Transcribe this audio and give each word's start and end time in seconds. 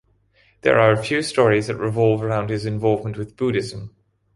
There 0.61 0.79
are 0.79 0.91
a 0.91 1.03
few 1.03 1.21
stories 1.21 1.67
that 1.67 1.75
revolve 1.75 2.23
around 2.23 2.49
his 2.49 2.65
involvement 2.65 3.17
with 3.17 3.37
Buddhism. 3.37 3.95